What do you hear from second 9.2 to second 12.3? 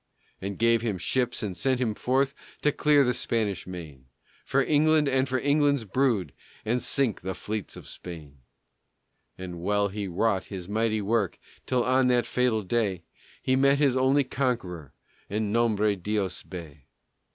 And well he wrought his mighty work, Till on that